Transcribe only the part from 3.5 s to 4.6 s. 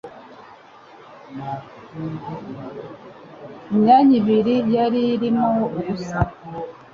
Imyanya ibiri